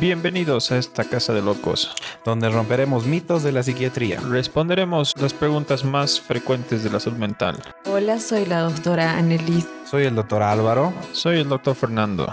Bienvenidos 0.00 0.70
a 0.70 0.78
esta 0.78 1.02
casa 1.02 1.32
de 1.32 1.42
locos, 1.42 1.92
donde 2.24 2.48
romperemos 2.48 3.04
mitos 3.04 3.42
de 3.42 3.50
la 3.50 3.64
psiquiatría. 3.64 4.20
Responderemos 4.20 5.12
las 5.20 5.34
preguntas 5.34 5.84
más 5.84 6.20
frecuentes 6.20 6.84
de 6.84 6.90
la 6.90 7.00
salud 7.00 7.18
mental. 7.18 7.60
Hola, 7.84 8.20
soy 8.20 8.46
la 8.46 8.60
doctora 8.60 9.18
Annelies. 9.18 9.66
Soy 9.90 10.04
el 10.04 10.14
doctor 10.14 10.44
Álvaro. 10.44 10.92
Soy 11.12 11.38
el 11.38 11.48
doctor 11.48 11.74
Fernando. 11.74 12.32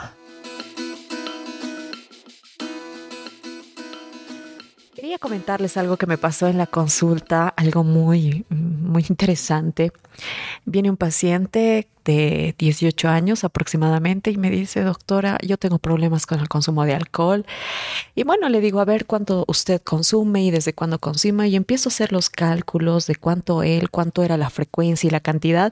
Quería 5.05 5.19
comentarles 5.19 5.77
algo 5.77 5.97
que 5.97 6.07
me 6.07 6.17
pasó 6.17 6.47
en 6.47 6.57
la 6.57 6.65
consulta, 6.65 7.49
algo 7.49 7.83
muy, 7.83 8.43
muy 8.49 9.05
interesante. 9.07 9.91
Viene 10.65 10.89
un 10.89 10.97
paciente 10.97 11.87
de 12.03 12.55
18 12.57 13.07
años 13.07 13.43
aproximadamente 13.43 14.31
y 14.31 14.37
me 14.37 14.49
dice, 14.49 14.81
doctora, 14.81 15.37
yo 15.45 15.57
tengo 15.57 15.77
problemas 15.77 16.25
con 16.25 16.39
el 16.39 16.49
consumo 16.49 16.85
de 16.85 16.95
alcohol. 16.95 17.45
Y 18.15 18.23
bueno, 18.23 18.49
le 18.49 18.61
digo, 18.61 18.79
a 18.79 18.85
ver 18.85 19.05
cuánto 19.05 19.45
usted 19.47 19.79
consume 19.79 20.43
y 20.43 20.49
desde 20.49 20.73
cuándo 20.73 20.97
consume 20.97 21.49
y 21.49 21.55
empiezo 21.55 21.89
a 21.89 21.91
hacer 21.91 22.11
los 22.11 22.31
cálculos 22.31 23.05
de 23.05 23.15
cuánto 23.15 23.61
él, 23.61 23.91
cuánto 23.91 24.23
era 24.23 24.37
la 24.37 24.49
frecuencia 24.49 25.07
y 25.07 25.11
la 25.11 25.19
cantidad. 25.19 25.71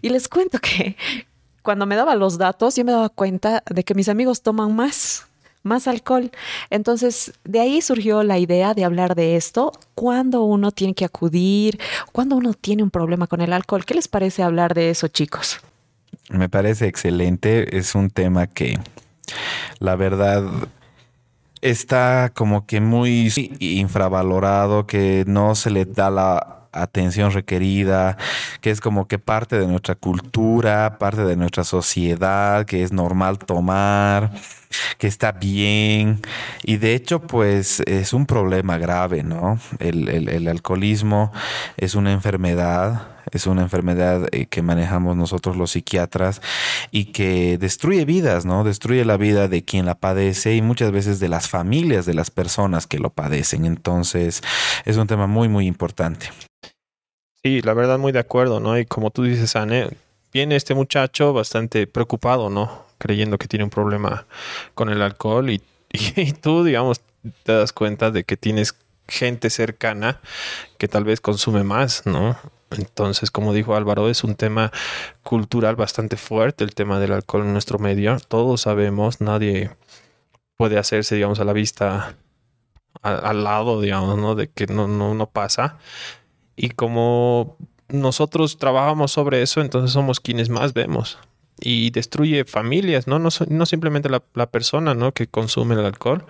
Y 0.00 0.10
les 0.10 0.28
cuento 0.28 0.60
que 0.60 0.94
cuando 1.62 1.86
me 1.86 1.96
daba 1.96 2.14
los 2.14 2.38
datos, 2.38 2.76
yo 2.76 2.84
me 2.84 2.92
daba 2.92 3.08
cuenta 3.08 3.64
de 3.68 3.82
que 3.82 3.96
mis 3.96 4.08
amigos 4.08 4.42
toman 4.42 4.76
más 4.76 5.26
más 5.62 5.86
alcohol. 5.86 6.30
Entonces, 6.70 7.32
de 7.44 7.60
ahí 7.60 7.80
surgió 7.82 8.22
la 8.22 8.38
idea 8.38 8.74
de 8.74 8.84
hablar 8.84 9.14
de 9.14 9.36
esto, 9.36 9.72
cuando 9.94 10.42
uno 10.42 10.70
tiene 10.70 10.94
que 10.94 11.04
acudir, 11.04 11.78
cuando 12.12 12.36
uno 12.36 12.54
tiene 12.54 12.82
un 12.82 12.90
problema 12.90 13.26
con 13.26 13.40
el 13.40 13.52
alcohol. 13.52 13.84
¿Qué 13.84 13.94
les 13.94 14.08
parece 14.08 14.42
hablar 14.42 14.74
de 14.74 14.90
eso, 14.90 15.08
chicos? 15.08 15.60
Me 16.30 16.48
parece 16.48 16.86
excelente, 16.86 17.76
es 17.76 17.94
un 17.94 18.10
tema 18.10 18.46
que 18.46 18.78
la 19.78 19.96
verdad 19.96 20.44
está 21.60 22.30
como 22.34 22.66
que 22.66 22.80
muy 22.80 23.32
infravalorado, 23.58 24.86
que 24.86 25.24
no 25.26 25.54
se 25.54 25.70
le 25.70 25.84
da 25.84 26.10
la 26.10 26.60
atención 26.72 27.32
requerida, 27.32 28.16
que 28.60 28.70
es 28.70 28.80
como 28.80 29.08
que 29.08 29.18
parte 29.18 29.58
de 29.58 29.66
nuestra 29.66 29.94
cultura, 29.96 30.98
parte 30.98 31.24
de 31.24 31.36
nuestra 31.36 31.64
sociedad, 31.64 32.64
que 32.64 32.82
es 32.82 32.92
normal 32.92 33.38
tomar, 33.38 34.32
que 34.98 35.06
está 35.06 35.32
bien. 35.32 36.20
Y 36.62 36.76
de 36.76 36.94
hecho, 36.94 37.20
pues 37.20 37.80
es 37.86 38.12
un 38.12 38.26
problema 38.26 38.78
grave, 38.78 39.22
¿no? 39.22 39.58
El, 39.78 40.08
el 40.08 40.48
alcoholismo 40.48 41.32
es 41.76 41.94
una 41.94 42.12
enfermedad 42.12 43.10
es 43.32 43.46
una 43.46 43.62
enfermedad 43.62 44.28
eh, 44.32 44.46
que 44.46 44.62
manejamos 44.62 45.16
nosotros 45.16 45.56
los 45.56 45.72
psiquiatras 45.72 46.40
y 46.90 47.06
que 47.06 47.58
destruye 47.58 48.04
vidas, 48.04 48.44
¿no? 48.44 48.64
Destruye 48.64 49.04
la 49.04 49.16
vida 49.16 49.48
de 49.48 49.64
quien 49.64 49.86
la 49.86 49.94
padece 49.94 50.56
y 50.56 50.62
muchas 50.62 50.90
veces 50.90 51.20
de 51.20 51.28
las 51.28 51.48
familias 51.48 52.06
de 52.06 52.14
las 52.14 52.30
personas 52.30 52.86
que 52.86 52.98
lo 52.98 53.10
padecen. 53.10 53.64
Entonces, 53.64 54.42
es 54.84 54.96
un 54.96 55.06
tema 55.06 55.26
muy, 55.26 55.48
muy 55.48 55.66
importante. 55.66 56.30
Sí, 57.42 57.62
la 57.62 57.72
verdad 57.74 57.98
muy 57.98 58.12
de 58.12 58.18
acuerdo, 58.18 58.60
¿no? 58.60 58.78
Y 58.78 58.84
como 58.84 59.10
tú 59.10 59.22
dices, 59.22 59.56
Anne, 59.56 59.88
viene 60.32 60.56
este 60.56 60.74
muchacho 60.74 61.32
bastante 61.32 61.86
preocupado, 61.86 62.50
¿no? 62.50 62.89
Creyendo 63.00 63.38
que 63.38 63.48
tiene 63.48 63.64
un 63.64 63.70
problema 63.70 64.26
con 64.74 64.90
el 64.90 65.02
alcohol 65.02 65.50
y, 65.50 65.60
tú, 66.40 66.62
digamos, 66.62 67.00
te 67.42 67.52
das 67.52 67.72
cuenta 67.72 68.12
de 68.12 68.22
que 68.22 68.36
tienes 68.36 68.76
gente 69.08 69.50
cercana 69.50 70.20
que 70.78 70.86
tal 70.86 71.02
vez 71.02 71.20
consume 71.20 71.64
más, 71.64 72.06
¿no? 72.06 72.36
Entonces, 72.70 73.32
como 73.32 73.52
dijo 73.52 73.74
Álvaro, 73.74 74.08
es 74.08 74.22
un 74.22 74.36
tema 74.36 74.70
cultural 75.24 75.74
bastante 75.74 76.16
fuerte 76.16 76.62
el 76.62 76.74
tema 76.74 77.00
del 77.00 77.12
alcohol 77.12 77.42
en 77.42 77.52
nuestro 77.52 77.80
medio. 77.80 78.18
Todos 78.20 78.60
sabemos, 78.60 79.20
nadie 79.20 79.70
puede 80.56 80.78
hacerse, 80.78 81.16
digamos, 81.16 81.40
a 81.40 81.44
la 81.44 81.52
vista 81.52 82.14
al, 83.02 83.44
lado, 83.44 83.80
digamos, 83.80 84.18
¿no? 84.18 84.34
De 84.34 84.48
que 84.48 84.66
no, 84.66 84.86
no, 84.86 85.14
no 85.14 85.26
pasa. 85.26 85.78
Y 86.54 86.70
como 86.70 87.56
nosotros 87.88 88.58
trabajamos 88.58 89.12
sobre 89.12 89.42
eso, 89.42 89.60
entonces 89.60 89.92
somos 89.92 90.20
quienes 90.20 90.48
más 90.48 90.72
vemos. 90.72 91.18
Y 91.60 91.90
destruye 91.90 92.44
familias, 92.44 93.06
¿no? 93.06 93.18
No, 93.18 93.28
no 93.48 93.66
simplemente 93.66 94.08
la, 94.08 94.22
la 94.34 94.46
persona, 94.46 94.94
¿no? 94.94 95.12
Que 95.12 95.26
consume 95.26 95.74
el 95.74 95.84
alcohol, 95.84 96.24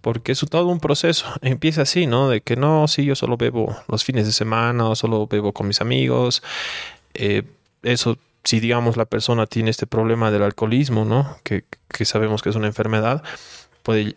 porque 0.00 0.32
es 0.32 0.40
todo 0.40 0.66
un 0.66 0.80
proceso. 0.80 1.26
Empieza 1.42 1.82
así, 1.82 2.06
¿no? 2.06 2.28
De 2.28 2.40
que 2.40 2.56
no, 2.56 2.88
sí, 2.88 3.04
yo 3.04 3.14
solo 3.14 3.36
bebo 3.36 3.76
los 3.88 4.04
fines 4.04 4.26
de 4.26 4.32
semana 4.32 4.88
o 4.88 4.96
solo 4.96 5.26
bebo 5.26 5.52
con 5.52 5.68
mis 5.68 5.80
amigos. 5.80 6.42
Eh, 7.14 7.42
eso, 7.82 8.18
si 8.44 8.60
digamos 8.60 8.96
la 8.96 9.04
persona 9.04 9.46
tiene 9.46 9.70
este 9.70 9.86
problema 9.86 10.30
del 10.30 10.42
alcoholismo, 10.42 11.04
¿no? 11.04 11.36
Que, 11.44 11.64
que 11.88 12.04
sabemos 12.04 12.42
que 12.42 12.50
es 12.50 12.56
una 12.56 12.66
enfermedad, 12.66 13.22
puede 13.82 14.16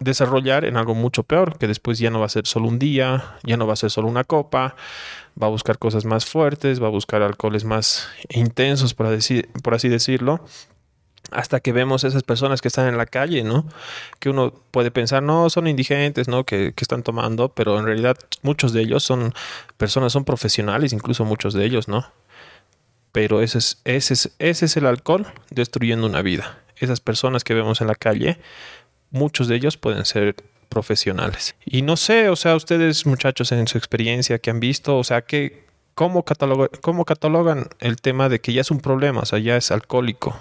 desarrollar 0.00 0.64
en 0.64 0.76
algo 0.76 0.94
mucho 0.94 1.22
peor, 1.22 1.58
que 1.58 1.66
después 1.66 1.98
ya 1.98 2.10
no 2.10 2.20
va 2.20 2.26
a 2.26 2.30
ser 2.30 2.46
solo 2.46 2.68
un 2.68 2.78
día, 2.78 3.36
ya 3.42 3.56
no 3.56 3.66
va 3.66 3.72
a 3.72 3.76
ser 3.76 3.90
solo 3.90 4.08
una 4.08 4.24
copa, 4.24 4.76
va 5.40 5.46
a 5.46 5.50
buscar 5.50 5.78
cosas 5.78 6.04
más 6.04 6.26
fuertes, 6.26 6.82
va 6.82 6.86
a 6.86 6.90
buscar 6.90 7.22
alcoholes 7.22 7.64
más 7.64 8.08
intensos, 8.28 8.94
por, 8.94 9.06
así 9.06 9.88
decirlo, 9.88 10.44
hasta 11.30 11.60
que 11.60 11.72
vemos 11.72 12.04
esas 12.04 12.22
personas 12.22 12.62
que 12.62 12.68
están 12.68 12.88
en 12.88 12.96
la 12.96 13.06
calle, 13.06 13.42
¿no? 13.42 13.66
Que 14.18 14.30
uno 14.30 14.52
puede 14.70 14.90
pensar, 14.90 15.22
no, 15.22 15.50
son 15.50 15.66
indigentes, 15.66 16.28
¿no? 16.28 16.44
Que, 16.44 16.72
que, 16.74 16.84
están 16.84 17.02
tomando, 17.02 17.50
pero 17.50 17.78
en 17.78 17.84
realidad 17.84 18.16
muchos 18.42 18.72
de 18.72 18.82
ellos 18.82 19.02
son 19.02 19.34
personas, 19.76 20.12
son 20.12 20.24
profesionales, 20.24 20.92
incluso 20.92 21.24
muchos 21.24 21.54
de 21.54 21.64
ellos, 21.64 21.88
¿no? 21.88 22.06
Pero 23.12 23.42
ese 23.42 23.58
es, 23.58 23.80
ese 23.84 24.14
es, 24.14 24.32
ese 24.38 24.66
es 24.66 24.76
el 24.76 24.86
alcohol 24.86 25.26
destruyendo 25.50 26.06
una 26.06 26.22
vida. 26.22 26.60
Esas 26.76 27.00
personas 27.00 27.42
que 27.42 27.54
vemos 27.54 27.80
en 27.80 27.88
la 27.88 27.94
calle 27.94 28.38
muchos 29.10 29.48
de 29.48 29.56
ellos 29.56 29.76
pueden 29.76 30.04
ser 30.04 30.36
profesionales. 30.68 31.54
Y 31.64 31.82
no 31.82 31.96
sé, 31.96 32.28
o 32.28 32.36
sea, 32.36 32.54
ustedes 32.54 33.06
muchachos 33.06 33.52
en 33.52 33.66
su 33.66 33.78
experiencia 33.78 34.38
que 34.38 34.50
han 34.50 34.60
visto, 34.60 34.98
o 34.98 35.04
sea, 35.04 35.22
que, 35.22 35.64
¿cómo, 35.94 36.24
¿cómo 36.82 37.04
catalogan 37.04 37.68
el 37.80 37.96
tema 37.96 38.28
de 38.28 38.40
que 38.40 38.52
ya 38.52 38.60
es 38.60 38.70
un 38.70 38.80
problema, 38.80 39.20
o 39.20 39.26
sea, 39.26 39.38
ya 39.38 39.56
es 39.56 39.70
alcohólico? 39.70 40.36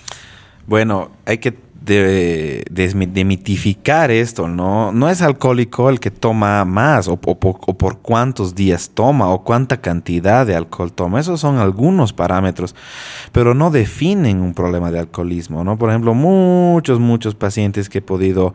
Bueno, 0.65 1.11
hay 1.25 1.37
que 1.37 1.53
de, 1.81 2.65
demitificar 2.69 4.11
esto, 4.11 4.47
¿no? 4.47 4.91
No 4.91 5.09
es 5.09 5.21
alcohólico 5.21 5.89
el 5.89 5.99
que 5.99 6.11
toma 6.11 6.65
más 6.65 7.07
o, 7.07 7.17
por 7.17 7.99
cuántos 7.99 8.55
días 8.55 8.91
toma 8.93 9.29
o 9.29 9.43
cuánta 9.43 9.81
cantidad 9.81 10.45
de 10.45 10.55
alcohol 10.55 10.91
toma. 10.91 11.19
Esos 11.19 11.39
son 11.39 11.57
algunos 11.57 12.13
parámetros, 12.13 12.75
pero 13.31 13.53
no 13.53 13.71
definen 13.71 14.41
un 14.41 14.53
problema 14.53 14.91
de 14.91 14.99
alcoholismo, 14.99 15.63
¿no? 15.63 15.77
Por 15.77 15.89
ejemplo, 15.89 16.13
muchos, 16.13 16.99
muchos 16.99 17.35
pacientes 17.35 17.89
que 17.89 17.99
he 17.99 18.01
podido 18.01 18.53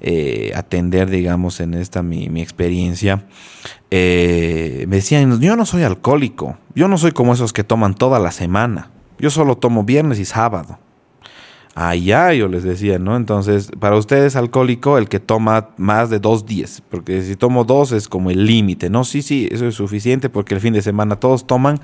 eh, 0.00 0.52
atender, 0.54 1.10
digamos, 1.10 1.60
en 1.60 1.74
esta 1.74 2.02
mi, 2.02 2.28
ya 3.00 3.24
eh, 3.90 4.84
me 4.88 4.96
decían, 4.96 5.40
yo 5.40 5.56
no 5.56 5.66
soy 5.66 5.82
alcohólico, 5.82 6.58
yo 6.74 6.88
no 6.88 6.98
soy 6.98 7.12
como 7.12 7.32
esos 7.32 7.52
que 7.52 7.64
toman 7.64 7.94
toda 7.94 8.18
la 8.18 8.30
semana, 8.30 8.90
yo 9.18 9.30
solo 9.30 9.56
tomo 9.56 9.84
viernes 9.84 10.18
y 10.18 10.24
sábado 10.24 10.78
allá 11.74 12.32
yo 12.32 12.48
les 12.48 12.62
decía, 12.62 12.98
¿no? 12.98 13.16
Entonces, 13.16 13.70
para 13.78 13.96
ustedes 13.96 14.36
alcohólico 14.36 14.98
el 14.98 15.08
que 15.08 15.20
toma 15.20 15.70
más 15.76 16.10
de 16.10 16.20
dos 16.20 16.46
días, 16.46 16.82
porque 16.88 17.22
si 17.22 17.36
tomo 17.36 17.64
dos 17.64 17.92
es 17.92 18.08
como 18.08 18.30
el 18.30 18.46
límite, 18.46 18.90
¿no? 18.90 19.04
Sí, 19.04 19.22
sí, 19.22 19.48
eso 19.50 19.66
es 19.66 19.74
suficiente 19.74 20.28
porque 20.28 20.54
el 20.54 20.60
fin 20.60 20.72
de 20.72 20.82
semana 20.82 21.16
todos 21.16 21.46
toman 21.46 21.80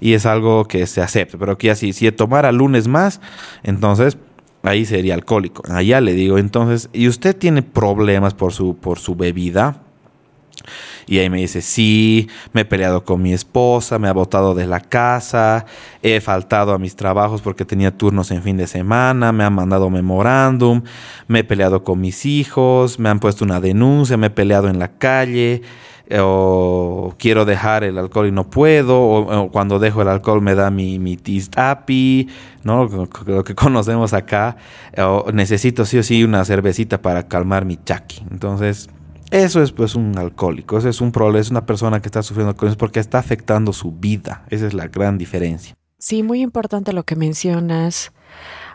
y 0.00 0.12
es 0.14 0.26
algo 0.26 0.66
que 0.66 0.86
se 0.86 1.00
acepta, 1.02 1.36
pero 1.38 1.58
que 1.58 1.70
así, 1.70 1.92
si 1.92 2.10
tomara 2.12 2.52
lunes 2.52 2.86
más, 2.86 3.20
entonces 3.62 4.16
ahí 4.62 4.84
sería 4.84 5.14
alcohólico. 5.14 5.62
Allá 5.70 6.00
le 6.00 6.14
digo, 6.14 6.38
entonces, 6.38 6.88
¿y 6.92 7.08
usted 7.08 7.36
tiene 7.36 7.62
problemas 7.62 8.34
por 8.34 8.52
su, 8.52 8.76
por 8.76 8.98
su 8.98 9.14
bebida? 9.14 9.83
Y 11.06 11.18
ahí 11.18 11.28
me 11.30 11.38
dice, 11.38 11.60
sí, 11.60 12.28
me 12.52 12.62
he 12.62 12.64
peleado 12.64 13.04
con 13.04 13.22
mi 13.22 13.32
esposa, 13.32 13.98
me 13.98 14.08
ha 14.08 14.12
botado 14.12 14.54
de 14.54 14.66
la 14.66 14.80
casa, 14.80 15.66
he 16.02 16.20
faltado 16.20 16.72
a 16.72 16.78
mis 16.78 16.96
trabajos 16.96 17.42
porque 17.42 17.64
tenía 17.64 17.96
turnos 17.96 18.30
en 18.30 18.42
fin 18.42 18.56
de 18.56 18.66
semana, 18.66 19.32
me 19.32 19.44
han 19.44 19.54
mandado 19.54 19.90
memorándum, 19.90 20.82
me 21.28 21.40
he 21.40 21.44
peleado 21.44 21.84
con 21.84 22.00
mis 22.00 22.26
hijos, 22.26 22.98
me 22.98 23.08
han 23.08 23.20
puesto 23.20 23.44
una 23.44 23.60
denuncia, 23.60 24.16
me 24.16 24.28
he 24.28 24.30
peleado 24.30 24.68
en 24.68 24.78
la 24.78 24.96
calle, 24.98 25.62
o 26.18 27.14
quiero 27.18 27.44
dejar 27.44 27.84
el 27.84 27.96
alcohol 27.98 28.26
y 28.26 28.32
no 28.32 28.50
puedo, 28.50 29.00
o, 29.00 29.50
cuando 29.50 29.78
dejo 29.78 30.02
el 30.02 30.08
alcohol 30.08 30.42
me 30.42 30.54
da 30.54 30.70
mi, 30.70 30.98
mi 30.98 31.16
tistapi, 31.16 32.28
¿no? 32.62 33.08
Lo 33.26 33.44
que 33.44 33.54
conocemos 33.54 34.12
acá, 34.12 34.56
o 34.98 35.30
necesito 35.32 35.84
sí 35.84 35.98
o 35.98 36.02
sí 36.02 36.24
una 36.24 36.44
cervecita 36.44 37.00
para 37.00 37.26
calmar 37.26 37.64
mi 37.64 37.78
chaki. 37.82 38.22
Entonces, 38.30 38.88
eso 39.34 39.60
es 39.60 39.72
pues 39.72 39.96
un 39.96 40.16
alcohólico, 40.16 40.78
eso 40.78 40.88
es 40.88 41.00
un 41.00 41.10
problema, 41.10 41.40
es 41.40 41.50
una 41.50 41.66
persona 41.66 42.00
que 42.00 42.06
está 42.06 42.22
sufriendo 42.22 42.50
alcoholismo 42.50 42.78
porque 42.78 43.00
está 43.00 43.18
afectando 43.18 43.72
su 43.72 43.90
vida. 43.90 44.44
Esa 44.48 44.68
es 44.68 44.74
la 44.74 44.86
gran 44.86 45.18
diferencia. 45.18 45.74
Sí, 45.98 46.22
muy 46.22 46.40
importante 46.40 46.92
lo 46.92 47.02
que 47.02 47.16
mencionas, 47.16 48.12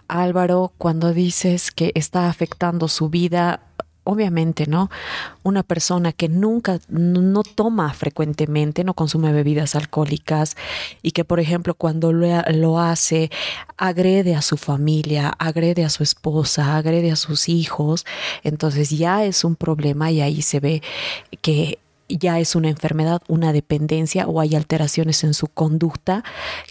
Álvaro, 0.10 0.74
cuando 0.78 1.14
dices 1.14 1.72
que 1.72 1.94
está 1.96 2.28
afectando 2.28 2.90
su 2.90 3.10
vida 3.10 3.62
obviamente, 4.10 4.66
¿no? 4.66 4.90
Una 5.44 5.64
persona 5.64 6.12
que 6.12 6.30
nunca, 6.30 6.80
no 6.90 7.44
toma 7.44 7.94
frecuentemente, 7.94 8.84
no 8.84 8.96
consume 8.96 9.32
bebidas 9.32 9.76
alcohólicas 9.76 10.58
y 11.04 11.12
que, 11.12 11.24
por 11.24 11.40
ejemplo, 11.40 11.76
cuando 11.76 12.12
lo, 12.12 12.80
hace, 12.80 13.30
agrede 13.78 14.36
a 14.36 14.42
su 14.42 14.58
familia, 14.58 15.30
agrede 15.38 15.86
a 15.86 15.90
su 15.90 16.02
esposa, 16.04 16.76
agrede 16.76 17.12
a 17.12 17.16
sus 17.16 17.50
hijos, 17.50 18.06
entonces 18.44 18.90
ya 18.90 19.24
es 19.26 19.44
un 19.44 19.56
problema 19.56 20.12
y 20.12 20.22
ahí 20.22 20.42
se 20.42 20.60
ve 20.60 20.82
que 21.42 21.80
ya 22.10 22.40
es 22.40 22.56
una 22.56 22.70
enfermedad, 22.70 23.22
una 23.28 23.54
dependencia 23.54 24.28
o 24.28 24.40
hay 24.40 24.56
alteraciones 24.56 25.24
en 25.24 25.36
su 25.36 25.48
conducta 25.48 26.24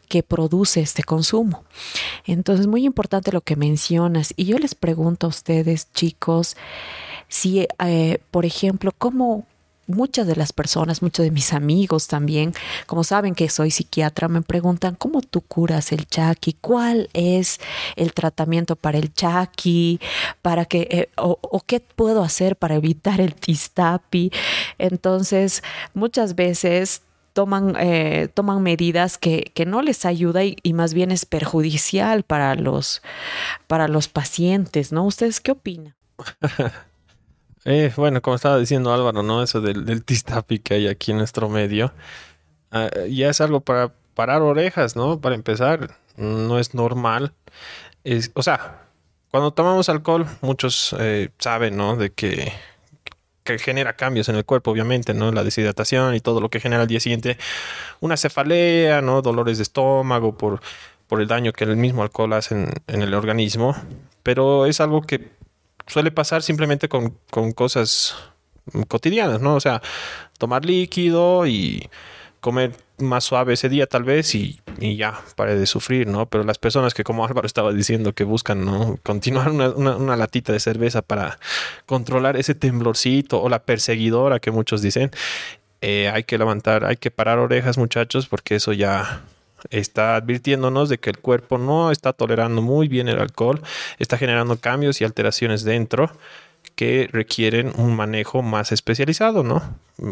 que 0.08 0.24
produce 0.24 0.80
este 0.80 1.04
consumo. 1.04 1.62
Entonces, 2.26 2.66
muy 2.66 2.84
importante 2.84 3.30
lo 3.30 3.40
que 3.40 3.54
mencionas. 3.54 4.34
Y 4.36 4.46
yo 4.46 4.58
les 4.58 4.74
pregunto 4.74 5.26
a 5.26 5.30
ustedes, 5.30 5.92
chicos, 5.92 6.56
si, 7.28 7.66
eh, 7.78 8.18
por 8.30 8.44
ejemplo, 8.46 8.92
cómo, 8.96 9.46
muchas 9.88 10.26
de 10.26 10.36
las 10.36 10.52
personas, 10.52 11.02
muchos 11.02 11.24
de 11.24 11.30
mis 11.30 11.52
amigos 11.52 12.06
también, 12.06 12.52
como 12.86 13.02
saben 13.02 13.34
que 13.34 13.48
soy 13.48 13.70
psiquiatra, 13.70 14.28
me 14.28 14.42
preguntan 14.42 14.94
cómo 14.94 15.22
tú 15.22 15.40
curas 15.40 15.92
el 15.92 16.06
chaki, 16.06 16.54
cuál 16.60 17.08
es 17.14 17.58
el 17.96 18.12
tratamiento 18.12 18.76
para 18.76 18.98
el 18.98 19.12
chaki, 19.12 19.98
para 20.42 20.66
que 20.66 20.88
eh, 20.90 21.08
o, 21.16 21.62
qué 21.66 21.80
puedo 21.80 22.22
hacer 22.22 22.54
para 22.56 22.76
evitar 22.76 23.20
el 23.20 23.34
tistapi. 23.34 24.30
Entonces, 24.78 25.62
muchas 25.94 26.34
veces 26.34 27.02
toman, 27.32 27.74
eh, 27.78 28.28
toman 28.32 28.62
medidas 28.62 29.16
que, 29.18 29.50
que, 29.54 29.64
no 29.64 29.82
les 29.82 30.04
ayuda 30.04 30.44
y, 30.44 30.56
y, 30.62 30.72
más 30.72 30.92
bien 30.92 31.10
es 31.12 31.24
perjudicial 31.24 32.24
para 32.24 32.54
los, 32.56 33.02
para 33.66 33.88
los 33.88 34.08
pacientes, 34.08 34.92
¿no? 34.92 35.04
¿Ustedes 35.04 35.40
qué 35.40 35.52
opinan? 35.52 35.94
Eh, 37.64 37.92
bueno, 37.96 38.22
como 38.22 38.36
estaba 38.36 38.58
diciendo 38.58 38.92
Álvaro, 38.92 39.22
¿no? 39.22 39.42
Eso 39.42 39.60
del, 39.60 39.84
del 39.84 40.04
tistapi 40.04 40.58
que 40.60 40.74
hay 40.74 40.88
aquí 40.88 41.10
en 41.10 41.18
nuestro 41.18 41.48
medio. 41.48 41.92
Ah, 42.70 42.88
ya 43.08 43.30
es 43.30 43.40
algo 43.40 43.60
para 43.60 43.92
parar 44.14 44.42
orejas, 44.42 44.96
¿no? 44.96 45.20
Para 45.20 45.34
empezar, 45.34 45.96
no 46.16 46.58
es 46.58 46.74
normal. 46.74 47.32
O 48.34 48.42
sea, 48.42 48.82
cuando 49.30 49.52
tomamos 49.52 49.88
alcohol, 49.88 50.26
muchos 50.40 50.94
eh, 50.98 51.30
saben, 51.38 51.76
¿no? 51.76 51.96
De 51.96 52.10
que, 52.10 52.52
que 53.44 53.58
genera 53.58 53.94
cambios 53.94 54.28
en 54.28 54.36
el 54.36 54.44
cuerpo, 54.44 54.70
obviamente, 54.70 55.14
¿no? 55.14 55.30
La 55.32 55.44
deshidratación 55.44 56.14
y 56.14 56.20
todo 56.20 56.40
lo 56.40 56.48
que 56.48 56.60
genera 56.60 56.82
al 56.82 56.88
día 56.88 57.00
siguiente. 57.00 57.38
Una 58.00 58.16
cefalea, 58.16 59.02
¿no? 59.02 59.22
Dolores 59.22 59.58
de 59.58 59.62
estómago 59.62 60.36
por, 60.36 60.60
por 61.06 61.20
el 61.20 61.28
daño 61.28 61.52
que 61.52 61.64
el 61.64 61.76
mismo 61.76 62.02
alcohol 62.02 62.32
hace 62.32 62.54
en, 62.54 62.72
en 62.86 63.02
el 63.02 63.14
organismo. 63.14 63.76
Pero 64.22 64.66
es 64.66 64.80
algo 64.80 65.02
que 65.02 65.30
suele 65.88 66.10
pasar 66.10 66.42
simplemente 66.42 66.88
con, 66.88 67.16
cosas 67.54 68.14
cotidianas, 68.86 69.40
¿no? 69.40 69.54
O 69.54 69.60
sea, 69.60 69.82
tomar 70.38 70.64
líquido 70.64 71.46
y 71.46 71.88
comer 72.40 72.72
más 72.98 73.24
suave 73.24 73.54
ese 73.54 73.68
día 73.68 73.86
tal 73.86 74.04
vez 74.04 74.34
y, 74.34 74.60
ya, 74.80 75.20
pare 75.36 75.56
de 75.56 75.66
sufrir, 75.66 76.06
¿no? 76.06 76.26
Pero 76.26 76.44
las 76.44 76.58
personas 76.58 76.94
que 76.94 77.04
como 77.04 77.24
Álvaro 77.24 77.46
estaba 77.46 77.72
diciendo 77.72 78.12
que 78.12 78.24
buscan, 78.24 78.64
¿no? 78.64 78.98
Continuar 79.02 79.50
una, 79.50 80.16
latita 80.16 80.52
de 80.52 80.60
cerveza 80.60 81.02
para 81.02 81.38
controlar 81.86 82.36
ese 82.36 82.54
temblorcito 82.54 83.40
o 83.42 83.48
la 83.48 83.60
perseguidora 83.60 84.40
que 84.40 84.50
muchos 84.50 84.82
dicen, 84.82 85.10
eh, 85.80 86.10
hay 86.12 86.24
que 86.24 86.38
levantar, 86.38 86.84
hay 86.84 86.96
que 86.96 87.10
parar 87.10 87.38
orejas 87.38 87.78
muchachos 87.78 88.26
porque 88.26 88.56
eso 88.56 88.72
ya 88.72 89.22
está 89.70 90.16
advirtiéndonos 90.16 90.88
de 90.88 90.98
que 90.98 91.10
el 91.10 91.18
cuerpo 91.18 91.58
no 91.58 91.90
está 91.90 92.12
tolerando 92.12 92.62
muy 92.62 92.88
bien 92.88 93.08
el 93.08 93.18
alcohol, 93.18 93.62
está 93.98 94.18
generando 94.18 94.58
cambios 94.58 95.00
y 95.00 95.04
alteraciones 95.04 95.64
dentro 95.64 96.10
que 96.74 97.08
requieren 97.10 97.72
un 97.76 97.96
manejo 97.96 98.42
más 98.42 98.70
especializado, 98.72 99.42
¿no? 99.42 99.62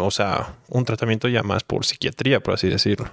O 0.00 0.10
sea, 0.10 0.54
un 0.68 0.84
tratamiento 0.84 1.28
ya 1.28 1.42
más 1.42 1.62
por 1.62 1.84
psiquiatría, 1.84 2.40
por 2.40 2.54
así 2.54 2.68
decirlo. 2.68 3.10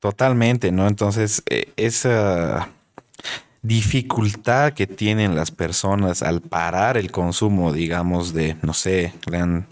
Totalmente, 0.00 0.72
¿no? 0.72 0.86
Entonces, 0.88 1.42
eh, 1.48 1.72
esa 1.76 2.68
dificultad 3.62 4.72
que 4.72 4.86
tienen 4.86 5.34
las 5.34 5.50
personas 5.50 6.22
al 6.22 6.40
parar 6.40 6.96
el 6.96 7.10
consumo, 7.10 7.72
digamos, 7.72 8.32
de, 8.32 8.56
no 8.62 8.74
sé, 8.74 9.12
gran 9.26 9.66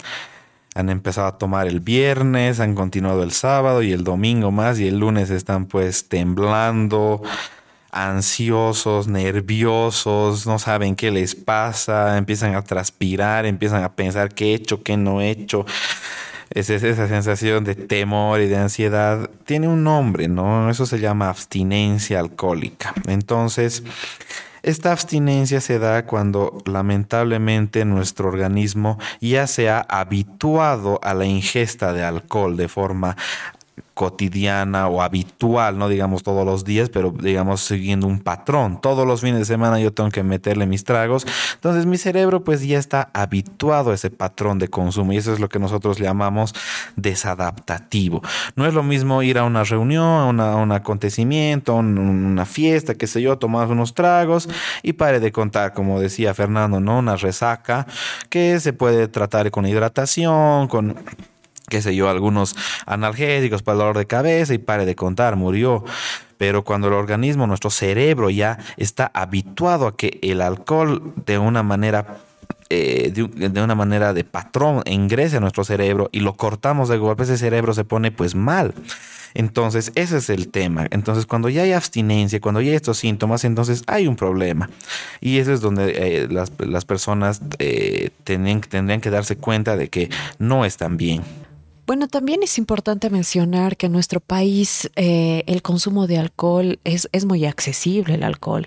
han 0.76 0.90
empezado 0.90 1.26
a 1.26 1.38
tomar 1.38 1.66
el 1.66 1.80
viernes, 1.80 2.60
han 2.60 2.74
continuado 2.74 3.22
el 3.22 3.32
sábado 3.32 3.82
y 3.82 3.92
el 3.92 4.04
domingo 4.04 4.50
más 4.50 4.78
y 4.78 4.86
el 4.86 4.98
lunes 4.98 5.30
están 5.30 5.64
pues 5.64 6.06
temblando, 6.08 7.22
ansiosos, 7.90 9.08
nerviosos, 9.08 10.46
no 10.46 10.58
saben 10.58 10.94
qué 10.94 11.10
les 11.10 11.34
pasa, 11.34 12.18
empiezan 12.18 12.54
a 12.54 12.62
transpirar, 12.62 13.46
empiezan 13.46 13.84
a 13.84 13.92
pensar 13.94 14.34
qué 14.34 14.50
he 14.50 14.54
hecho, 14.54 14.82
qué 14.82 14.98
no 14.98 15.22
he 15.22 15.30
hecho. 15.30 15.64
Es 16.50 16.68
esa 16.68 17.08
sensación 17.08 17.64
de 17.64 17.74
temor 17.74 18.40
y 18.40 18.46
de 18.46 18.56
ansiedad. 18.58 19.30
Tiene 19.46 19.68
un 19.68 19.82
nombre, 19.82 20.28
¿no? 20.28 20.70
Eso 20.70 20.84
se 20.84 21.00
llama 21.00 21.30
abstinencia 21.30 22.20
alcohólica. 22.20 22.94
Entonces, 23.08 23.82
esta 24.66 24.90
abstinencia 24.90 25.60
se 25.60 25.78
da 25.78 26.06
cuando 26.06 26.58
lamentablemente 26.66 27.84
nuestro 27.84 28.26
organismo 28.26 28.98
ya 29.20 29.46
se 29.46 29.70
ha 29.70 29.78
habituado 29.78 30.98
a 31.04 31.14
la 31.14 31.24
ingesta 31.24 31.92
de 31.92 32.02
alcohol 32.02 32.56
de 32.56 32.66
forma 32.66 33.16
cotidiana 33.94 34.88
o 34.88 35.00
habitual, 35.00 35.78
no 35.78 35.88
digamos 35.88 36.22
todos 36.22 36.44
los 36.44 36.64
días, 36.64 36.90
pero 36.90 37.10
digamos 37.10 37.62
siguiendo 37.62 38.06
un 38.06 38.20
patrón. 38.20 38.80
Todos 38.80 39.06
los 39.06 39.22
fines 39.22 39.38
de 39.38 39.44
semana 39.46 39.80
yo 39.80 39.92
tengo 39.92 40.10
que 40.10 40.22
meterle 40.22 40.66
mis 40.66 40.84
tragos. 40.84 41.26
Entonces 41.54 41.86
mi 41.86 41.96
cerebro 41.96 42.44
pues 42.44 42.66
ya 42.66 42.78
está 42.78 43.10
habituado 43.14 43.90
a 43.90 43.94
ese 43.94 44.10
patrón 44.10 44.58
de 44.58 44.68
consumo 44.68 45.12
y 45.12 45.16
eso 45.16 45.32
es 45.32 45.40
lo 45.40 45.48
que 45.48 45.58
nosotros 45.58 45.98
llamamos 45.98 46.54
desadaptativo. 46.96 48.22
No 48.54 48.66
es 48.66 48.74
lo 48.74 48.82
mismo 48.82 49.22
ir 49.22 49.38
a 49.38 49.44
una 49.44 49.64
reunión, 49.64 50.40
a, 50.40 50.56
un 50.56 50.72
acontecimiento, 50.72 51.72
a 51.72 51.76
una 51.76 52.44
fiesta, 52.44 52.94
qué 52.94 53.06
sé 53.06 53.22
yo, 53.22 53.38
tomar 53.38 53.68
unos 53.68 53.94
tragos 53.94 54.48
y 54.82 54.92
pare 54.92 55.20
de 55.20 55.32
contar, 55.32 55.72
como 55.72 56.00
decía 56.00 56.34
Fernando, 56.34 56.80
¿no? 56.80 56.98
Una 56.98 57.16
resaca 57.16 57.86
que 58.28 58.60
se 58.60 58.72
puede 58.72 59.08
tratar 59.08 59.50
con 59.50 59.66
hidratación, 59.66 60.68
con 60.68 60.96
qué 61.68 61.82
sé 61.82 61.94
yo, 61.94 62.08
algunos 62.08 62.56
analgésicos 62.86 63.62
para 63.62 63.74
el 63.74 63.78
dolor 63.80 63.98
de 63.98 64.06
cabeza 64.06 64.54
y 64.54 64.58
pare 64.58 64.86
de 64.86 64.94
contar, 64.94 65.36
murió. 65.36 65.84
Pero 66.38 66.64
cuando 66.64 66.88
el 66.88 66.94
organismo, 66.94 67.46
nuestro 67.46 67.70
cerebro 67.70 68.30
ya 68.30 68.58
está 68.76 69.10
habituado 69.14 69.86
a 69.86 69.96
que 69.96 70.18
el 70.22 70.42
alcohol 70.42 71.14
de 71.24 71.38
una 71.38 71.62
manera 71.62 72.18
eh, 72.68 73.12
de, 73.14 73.62
una 73.62 73.76
manera 73.76 74.12
de 74.12 74.24
patrón 74.24 74.82
ingrese 74.86 75.36
a 75.36 75.40
nuestro 75.40 75.62
cerebro 75.62 76.08
y 76.10 76.18
lo 76.18 76.34
cortamos 76.34 76.88
de 76.88 76.98
golpe, 76.98 77.22
ese 77.22 77.38
cerebro 77.38 77.72
se 77.74 77.84
pone 77.84 78.10
pues 78.10 78.34
mal. 78.34 78.74
Entonces, 79.34 79.92
ese 79.94 80.16
es 80.16 80.30
el 80.30 80.48
tema. 80.48 80.86
Entonces, 80.90 81.26
cuando 81.26 81.48
ya 81.48 81.62
hay 81.62 81.72
abstinencia, 81.72 82.40
cuando 82.40 82.60
ya 82.62 82.70
hay 82.70 82.76
estos 82.76 82.98
síntomas, 82.98 83.44
entonces 83.44 83.82
hay 83.86 84.08
un 84.08 84.16
problema. 84.16 84.70
Y 85.20 85.38
eso 85.38 85.52
es 85.52 85.60
donde 85.60 85.92
eh, 86.22 86.28
las, 86.28 86.84
personas 86.86 87.42
eh, 87.58 88.10
tendrían 88.24 89.00
que 89.00 89.10
darse 89.10 89.36
cuenta 89.36 89.76
de 89.76 89.88
que 89.88 90.08
no 90.38 90.64
están 90.64 90.96
bien. 90.96 91.22
Bueno, 91.86 92.08
también 92.08 92.42
es 92.42 92.58
importante 92.58 93.10
mencionar 93.10 93.76
que 93.76 93.86
en 93.86 93.92
nuestro 93.92 94.18
país 94.18 94.90
eh, 94.96 95.44
el 95.46 95.62
consumo 95.62 96.08
de 96.08 96.18
alcohol 96.18 96.80
es, 96.82 97.08
es, 97.12 97.24
muy 97.24 97.44
accesible, 97.44 98.14
el 98.14 98.24
alcohol. 98.24 98.66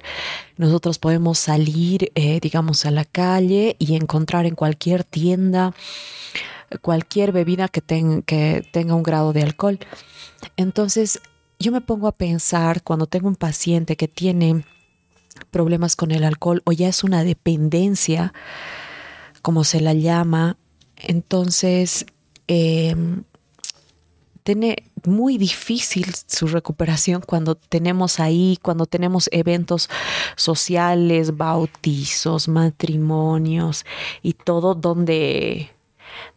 Nosotros 0.56 1.00
podemos 1.00 1.38
salir, 1.38 2.12
eh, 2.16 2.40
digamos, 2.40 2.86
a 2.86 2.92
la 2.92 3.04
calle 3.04 3.76
y 3.78 3.96
encontrar 3.96 4.46
en 4.46 4.56
cualquier 4.56 5.04
tienda 5.04 5.74
cualquier 6.82 7.32
bebida 7.32 7.68
que, 7.68 7.82
que 8.26 8.68
tenga 8.72 8.96
un 8.96 9.04
grado 9.04 9.34
de 9.34 9.44
alcohol. 9.44 9.80
Entonces, 10.56 11.20
yo 11.60 11.72
me 11.72 11.82
pongo 11.82 12.08
a 12.08 12.14
pensar 12.14 12.84
cuando 12.84 13.08
tengo 13.08 13.28
un 13.28 13.36
paciente 13.36 13.96
que 13.96 14.08
tiene 14.08 14.64
problemas 15.52 15.96
con 15.96 16.12
el 16.12 16.24
alcohol 16.24 16.62
o 16.66 16.72
ya 16.72 16.88
es 16.88 17.04
una 17.04 17.24
dependencia, 17.24 18.34
como 19.42 19.64
se 19.64 19.82
la 19.82 19.94
llama, 19.94 20.58
entonces 20.98 22.06
eh, 22.50 22.96
tiene 24.44 24.84
muy 25.06 25.38
difícil 25.38 26.12
su 26.28 26.48
recuperación 26.48 27.22
cuando 27.22 27.54
tenemos 27.56 28.20
ahí, 28.20 28.58
cuando 28.62 28.88
tenemos 28.88 29.30
eventos 29.32 29.90
sociales, 30.36 31.38
bautizos, 31.38 32.48
matrimonios 32.48 33.86
y 34.24 34.34
todo 34.34 34.74
donde 34.74 35.72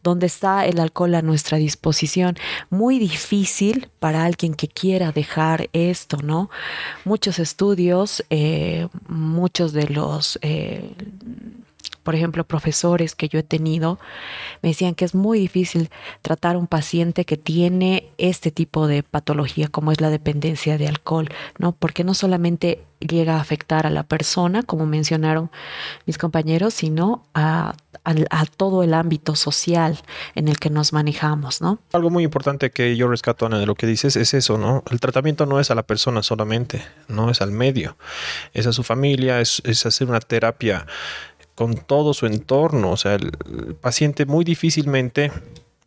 donde 0.02 0.26
está 0.26 0.66
el 0.66 0.78
alcohol 0.80 1.14
a 1.14 1.22
nuestra 1.22 1.58
disposición. 1.58 2.36
Muy 2.70 2.98
difícil 2.98 3.88
para 3.98 4.24
alguien 4.24 4.54
que 4.54 4.68
quiera 4.68 5.12
dejar 5.12 5.70
esto, 5.72 6.18
¿no? 6.22 6.50
Muchos 7.04 7.38
estudios, 7.38 8.24
eh, 8.28 8.88
muchos 9.08 9.72
de 9.72 9.88
los 9.88 10.38
eh, 10.42 10.94
por 12.02 12.14
ejemplo, 12.14 12.44
profesores 12.44 13.14
que 13.14 13.28
yo 13.28 13.38
he 13.38 13.42
tenido, 13.42 13.98
me 14.62 14.70
decían 14.70 14.94
que 14.94 15.04
es 15.04 15.14
muy 15.14 15.38
difícil 15.38 15.90
tratar 16.22 16.56
a 16.56 16.58
un 16.58 16.66
paciente 16.66 17.24
que 17.24 17.36
tiene 17.36 18.08
este 18.18 18.50
tipo 18.50 18.86
de 18.86 19.02
patología 19.02 19.68
como 19.68 19.92
es 19.92 20.00
la 20.00 20.10
dependencia 20.10 20.78
de 20.78 20.88
alcohol, 20.88 21.28
¿no? 21.58 21.72
Porque 21.72 22.04
no 22.04 22.14
solamente 22.14 22.84
llega 23.08 23.36
a 23.36 23.40
afectar 23.40 23.86
a 23.86 23.90
la 23.90 24.04
persona, 24.04 24.62
como 24.62 24.86
mencionaron 24.86 25.50
mis 26.06 26.18
compañeros, 26.18 26.74
sino 26.74 27.24
a, 27.34 27.74
todo 28.56 28.82
el 28.82 28.94
ámbito 28.94 29.36
social 29.36 29.98
en 30.34 30.48
el 30.48 30.58
que 30.58 30.70
nos 30.70 30.92
manejamos, 30.92 31.60
¿no? 31.60 31.78
Algo 31.92 32.10
muy 32.10 32.24
importante 32.24 32.70
que 32.70 32.96
yo 32.96 33.08
rescato, 33.08 33.46
Ana, 33.46 33.58
de 33.58 33.66
lo 33.66 33.74
que 33.74 33.86
dices 33.86 34.16
es 34.16 34.34
eso, 34.34 34.58
¿no? 34.58 34.82
El 34.90 34.98
tratamiento 34.98 35.46
no 35.46 35.60
es 35.60 35.70
a 35.70 35.74
la 35.74 35.84
persona 35.84 36.22
solamente, 36.22 36.82
no 37.08 37.30
es 37.30 37.40
al 37.40 37.52
medio, 37.52 37.96
es 38.54 38.66
a 38.66 38.72
su 38.72 38.82
familia, 38.82 39.40
es, 39.40 39.62
es 39.64 39.86
hacer 39.86 40.08
una 40.08 40.20
terapia 40.20 40.86
con 41.54 41.74
todo 41.74 42.14
su 42.14 42.26
entorno, 42.26 42.92
o 42.92 42.96
sea, 42.96 43.14
el 43.14 43.30
paciente 43.80 44.26
muy 44.26 44.44
difícilmente 44.44 45.30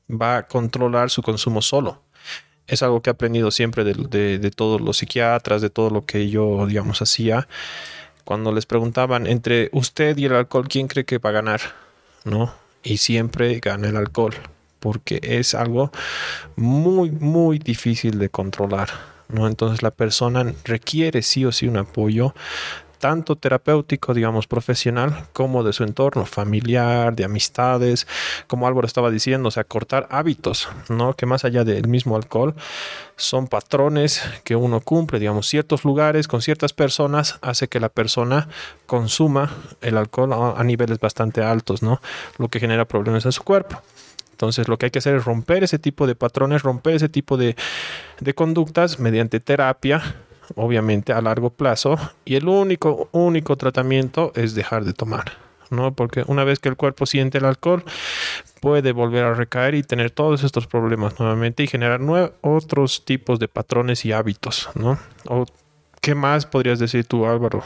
va 0.10 0.38
a 0.38 0.48
controlar 0.48 1.10
su 1.10 1.22
consumo 1.22 1.62
solo 1.62 2.06
es 2.68 2.84
algo 2.84 3.02
que 3.02 3.10
he 3.10 3.14
aprendido 3.14 3.52
siempre 3.52 3.84
de, 3.84 4.52
todos 4.52 4.82
los 4.82 4.98
psiquiatras, 4.98 5.62
de 5.62 5.70
todo 5.70 5.90
lo 5.90 6.06
que 6.06 6.30
yo, 6.30 6.66
digamos, 6.66 7.02
hacía. 7.02 7.48
Cuando 8.24 8.52
les 8.52 8.66
preguntaban 8.66 9.28
entre 9.28 9.70
usted 9.72 10.18
y 10.18 10.26
el 10.26 10.34
alcohol, 10.34 10.68
¿quién 10.68 10.88
cree 10.88 11.06
que 11.06 11.20
va 11.20 11.30
a 11.30 11.34
ganar? 11.34 11.62
¿No? 12.24 12.54
Y 12.84 12.98
siempre 12.98 13.60
gana 13.60 13.90
el 13.90 13.98
alcohol, 13.98 14.34
porque 14.80 15.20
es 15.22 15.54
algo 15.54 15.92
muy, 16.56 17.12
muy 17.12 17.60
difícil 17.60 18.18
de 18.18 18.30
controlar. 18.30 18.90
¿no? 19.28 19.48
Entonces 19.48 19.84
la 19.84 19.92
persona 19.92 20.54
requiere 20.64 21.22
sí 21.22 21.46
o 21.46 21.52
sí 21.52 21.68
un 21.68 21.78
apoyo 21.78 22.34
tanto 23.00 23.36
terapéutico, 23.36 24.14
digamos, 24.14 24.48
profesional, 24.48 25.28
como 25.34 25.64
de 25.64 25.74
su 25.74 25.84
entorno 25.84 26.26
familiar, 26.26 27.16
de 27.16 27.26
amistades, 27.26 28.08
como 28.48 28.68
Álvaro 28.68 28.88
estaba 28.88 29.12
diciendo, 29.12 29.50
o 29.50 29.52
sea, 29.52 29.64
cortar 29.64 30.08
hábitos, 30.10 30.70
¿no? 30.90 31.14
Que 31.14 31.26
más 31.26 31.46
allá 31.46 31.64
del 31.64 31.88
mismo 31.88 32.16
alcohol, 32.16 32.56
son 33.16 33.48
patrones 33.48 34.22
que 34.44 34.56
uno 34.56 34.82
cumple, 34.82 35.20
digamos, 35.20 35.48
ciertos 35.48 35.86
lugares 35.86 36.28
con 36.28 36.42
ciertas 36.42 36.74
personas 36.74 37.40
hace 37.42 37.68
que 37.68 37.80
la 37.80 37.90
persona 37.90 38.50
consuma 38.86 39.52
el 39.82 39.98
alcohol 39.98 40.34
a, 40.34 40.64
niveles 40.64 41.00
bastante 41.00 41.42
altos, 41.42 41.82
¿no? 41.82 42.02
Lo 42.38 42.50
que 42.50 42.60
genera 42.60 42.86
problemas 42.86 43.26
en 43.26 43.32
su 43.32 43.44
cuerpo. 43.44 43.82
Entonces 44.32 44.68
lo 44.68 44.78
que 44.78 44.88
hay 44.88 44.92
que 44.92 45.00
hacer 45.00 45.16
es 45.16 45.24
romper 45.24 45.64
ese 45.64 45.80
tipo 45.80 46.08
de 46.08 46.16
patrones, 46.16 46.62
romper 46.62 46.96
ese 46.96 47.08
tipo 47.08 47.38
de, 47.38 47.56
de 48.20 48.34
conductas 48.34 49.00
mediante 49.00 49.40
terapia 49.40 50.16
obviamente 50.56 51.14
a 51.14 51.22
largo 51.22 51.50
plazo 51.50 51.98
y 52.26 52.36
el 52.36 52.48
único 52.48 53.10
único 53.12 53.56
tratamiento 53.56 54.32
es 54.36 54.56
dejar 54.56 54.86
de 54.86 54.94
tomar, 54.94 55.34
¿no? 55.70 55.94
Porque 55.94 56.24
una 56.28 56.44
vez 56.44 56.60
que 56.60 56.70
el 56.70 56.76
cuerpo 56.76 57.06
siente 57.06 57.38
el 57.40 57.46
alcohol 57.46 57.84
puede 58.62 58.92
volver 58.92 59.24
a 59.24 59.34
recaer 59.34 59.76
y 59.76 59.84
tener 59.84 60.12
todos 60.12 60.44
estos 60.44 60.68
problemas 60.68 61.20
nuevamente 61.20 61.64
y 61.64 61.68
generar 61.68 62.02
otros 62.42 63.06
tipos 63.06 63.40
de 63.40 63.48
patrones 63.48 64.06
y 64.06 64.12
hábitos, 64.12 64.70
¿no? 64.76 65.00
¿O 65.28 65.46
qué 66.02 66.16
más 66.16 66.46
podrías 66.46 66.80
decir 66.80 67.06
tú, 67.06 67.26
Álvaro? 67.26 67.64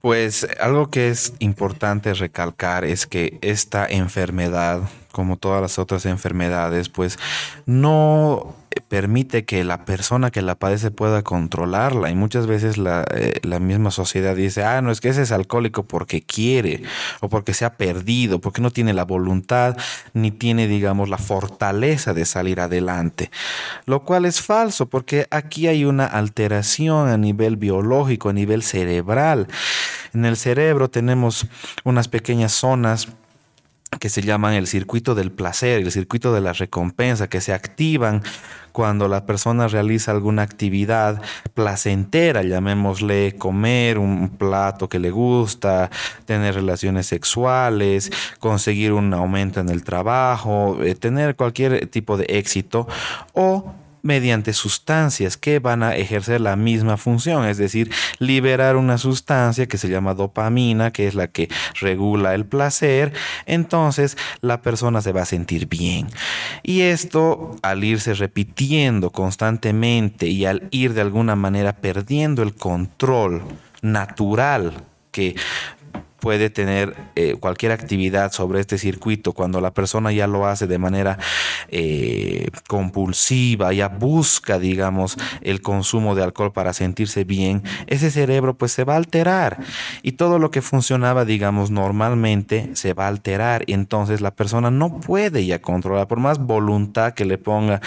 Pues 0.00 0.48
algo 0.60 0.90
que 0.90 1.10
es 1.10 1.32
importante 1.38 2.12
recalcar 2.12 2.84
es 2.84 3.06
que 3.06 3.38
esta 3.40 3.86
enfermedad, 3.86 4.80
como 5.12 5.36
todas 5.36 5.62
las 5.62 5.78
otras 5.78 6.06
enfermedades, 6.06 6.88
pues 6.88 7.20
no 7.66 8.56
permite 8.88 9.44
que 9.44 9.64
la 9.64 9.84
persona 9.84 10.30
que 10.30 10.42
la 10.42 10.54
padece 10.54 10.90
pueda 10.90 11.22
controlarla. 11.22 12.10
Y 12.10 12.14
muchas 12.14 12.46
veces 12.46 12.78
la, 12.78 13.04
eh, 13.14 13.40
la, 13.42 13.58
misma 13.58 13.90
sociedad 13.90 14.36
dice, 14.36 14.64
ah, 14.64 14.82
no 14.82 14.90
es 14.90 15.00
que 15.00 15.08
ese 15.08 15.22
es 15.22 15.32
alcohólico 15.32 15.84
porque 15.84 16.22
quiere 16.22 16.82
o 17.20 17.28
porque 17.28 17.54
se 17.54 17.64
ha 17.64 17.76
perdido, 17.76 18.40
porque 18.40 18.62
no 18.62 18.70
tiene 18.70 18.92
la 18.92 19.04
voluntad 19.04 19.76
ni 20.12 20.30
tiene, 20.30 20.66
digamos, 20.68 21.08
la 21.08 21.18
fortaleza 21.18 22.14
de 22.14 22.24
salir 22.24 22.60
adelante. 22.60 23.30
Lo 23.86 24.04
cual 24.04 24.24
es 24.24 24.40
falso 24.40 24.86
porque 24.86 25.26
aquí 25.30 25.66
hay 25.66 25.84
una 25.84 26.06
alteración 26.06 27.08
a 27.08 27.16
nivel 27.16 27.56
biológico, 27.56 28.28
a 28.28 28.32
nivel 28.32 28.62
cerebral. 28.62 29.48
En 30.14 30.24
el 30.24 30.36
cerebro 30.36 30.90
tenemos 30.90 31.46
unas 31.84 32.08
pequeñas 32.08 32.52
zonas 32.52 33.08
que 34.02 34.08
se 34.08 34.20
llaman 34.20 34.54
el 34.54 34.66
circuito 34.66 35.14
del 35.14 35.30
placer, 35.30 35.80
el 35.80 35.92
circuito 35.92 36.34
de 36.34 36.40
la 36.40 36.52
recompensa, 36.52 37.28
que 37.28 37.40
se 37.40 37.52
activan 37.52 38.20
cuando 38.72 39.06
la 39.06 39.26
persona 39.26 39.68
realiza 39.68 40.10
alguna 40.10 40.42
actividad 40.42 41.22
placentera, 41.54 42.42
llamémosle 42.42 43.36
comer 43.38 44.00
un 44.00 44.30
plato 44.30 44.88
que 44.88 44.98
le 44.98 45.12
gusta, 45.12 45.88
tener 46.24 46.56
relaciones 46.56 47.06
sexuales, 47.06 48.10
conseguir 48.40 48.92
un 48.92 49.14
aumento 49.14 49.60
en 49.60 49.68
el 49.68 49.84
trabajo, 49.84 50.82
eh, 50.82 50.96
tener 50.96 51.36
cualquier 51.36 51.86
tipo 51.86 52.16
de 52.16 52.24
éxito 52.28 52.88
o 53.34 53.72
mediante 54.02 54.52
sustancias 54.52 55.36
que 55.36 55.58
van 55.58 55.82
a 55.82 55.96
ejercer 55.96 56.40
la 56.40 56.56
misma 56.56 56.96
función, 56.96 57.46
es 57.46 57.56
decir, 57.56 57.90
liberar 58.18 58.76
una 58.76 58.98
sustancia 58.98 59.66
que 59.66 59.78
se 59.78 59.88
llama 59.88 60.14
dopamina, 60.14 60.92
que 60.92 61.06
es 61.06 61.14
la 61.14 61.28
que 61.28 61.48
regula 61.80 62.34
el 62.34 62.44
placer, 62.44 63.12
entonces 63.46 64.16
la 64.40 64.60
persona 64.62 65.00
se 65.00 65.12
va 65.12 65.22
a 65.22 65.26
sentir 65.26 65.68
bien. 65.68 66.08
Y 66.62 66.82
esto, 66.82 67.56
al 67.62 67.84
irse 67.84 68.14
repitiendo 68.14 69.10
constantemente 69.10 70.26
y 70.26 70.44
al 70.44 70.68
ir 70.70 70.94
de 70.94 71.00
alguna 71.00 71.36
manera 71.36 71.76
perdiendo 71.76 72.42
el 72.42 72.54
control 72.54 73.42
natural 73.82 74.84
que 75.10 75.36
puede 76.22 76.50
tener 76.50 76.94
eh, 77.16 77.34
cualquier 77.34 77.72
actividad 77.72 78.30
sobre 78.30 78.60
este 78.60 78.78
circuito 78.78 79.32
cuando 79.32 79.60
la 79.60 79.74
persona 79.74 80.12
ya 80.12 80.28
lo 80.28 80.46
hace 80.46 80.68
de 80.68 80.78
manera 80.78 81.18
eh, 81.66 82.48
compulsiva, 82.68 83.72
ya 83.72 83.88
busca, 83.88 84.60
digamos, 84.60 85.16
el 85.40 85.62
consumo 85.62 86.14
de 86.14 86.22
alcohol 86.22 86.52
para 86.52 86.74
sentirse 86.74 87.24
bien, 87.24 87.64
ese 87.88 88.12
cerebro 88.12 88.54
pues 88.54 88.70
se 88.70 88.84
va 88.84 88.94
a 88.94 88.98
alterar. 88.98 89.58
Y 90.04 90.12
todo 90.12 90.38
lo 90.38 90.52
que 90.52 90.62
funcionaba, 90.62 91.24
digamos, 91.24 91.72
normalmente 91.72 92.70
se 92.74 92.94
va 92.94 93.06
a 93.06 93.08
alterar. 93.08 93.64
Entonces 93.66 94.20
la 94.20 94.30
persona 94.30 94.70
no 94.70 95.00
puede 95.00 95.44
ya 95.44 95.60
controlar, 95.60 96.06
por 96.06 96.20
más 96.20 96.38
voluntad 96.38 97.14
que 97.14 97.24
le 97.24 97.36
ponga, 97.36 97.80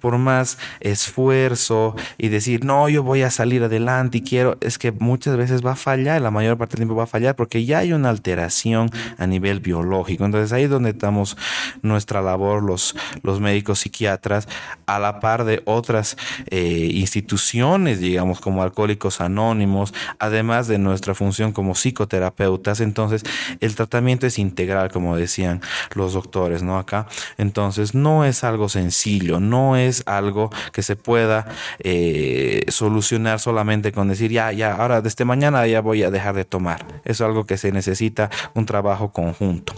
por 0.00 0.18
más 0.18 0.56
esfuerzo 0.78 1.96
y 2.16 2.28
decir, 2.28 2.64
no, 2.64 2.88
yo 2.88 3.02
voy 3.02 3.22
a 3.22 3.30
salir 3.30 3.64
adelante 3.64 4.18
y 4.18 4.20
quiero, 4.22 4.56
es 4.60 4.78
que 4.78 4.92
muchas 4.92 5.36
veces 5.36 5.66
va 5.66 5.72
a 5.72 5.76
fallar, 5.76 6.22
la 6.22 6.30
mayor 6.30 6.56
parte 6.56 6.76
del 6.76 6.82
tiempo 6.82 6.94
va 6.94 7.04
a 7.04 7.08
fallar 7.08 7.34
porque 7.34 7.64
ya 7.64 7.71
hay 7.72 7.92
una 7.92 8.10
alteración 8.10 8.90
a 9.18 9.26
nivel 9.26 9.60
biológico. 9.60 10.24
Entonces 10.24 10.52
ahí 10.52 10.64
es 10.64 10.70
donde 10.70 10.90
estamos 10.90 11.36
nuestra 11.82 12.22
labor 12.22 12.62
los, 12.62 12.94
los 13.22 13.40
médicos 13.40 13.80
psiquiatras 13.80 14.48
a 14.86 14.98
la 14.98 15.20
par 15.20 15.44
de 15.44 15.62
otras 15.64 16.16
eh, 16.50 16.90
instituciones, 16.92 18.00
digamos, 18.00 18.40
como 18.40 18.62
Alcohólicos 18.62 19.20
Anónimos, 19.20 19.94
además 20.18 20.68
de 20.68 20.78
nuestra 20.78 21.14
función 21.14 21.52
como 21.52 21.74
psicoterapeutas. 21.74 22.80
Entonces 22.80 23.22
el 23.60 23.74
tratamiento 23.74 24.26
es 24.26 24.38
integral, 24.38 24.90
como 24.90 25.16
decían 25.16 25.60
los 25.94 26.12
doctores, 26.14 26.62
¿no? 26.62 26.78
Acá. 26.78 27.06
Entonces 27.38 27.94
no 27.94 28.24
es 28.24 28.44
algo 28.44 28.68
sencillo, 28.68 29.40
no 29.40 29.76
es 29.76 30.02
algo 30.06 30.50
que 30.72 30.82
se 30.82 30.96
pueda 30.96 31.46
eh, 31.80 32.64
solucionar 32.68 33.40
solamente 33.40 33.92
con 33.92 34.08
decir, 34.08 34.30
ya, 34.30 34.52
ya, 34.52 34.74
ahora 34.74 35.00
desde 35.00 35.24
mañana 35.24 35.66
ya 35.66 35.80
voy 35.80 36.02
a 36.02 36.10
dejar 36.10 36.34
de 36.34 36.44
tomar. 36.44 36.84
Es 37.04 37.20
algo 37.20 37.44
que 37.44 37.58
se 37.62 37.72
necesita 37.72 38.28
un 38.54 38.66
trabajo 38.66 39.12
conjunto. 39.12 39.72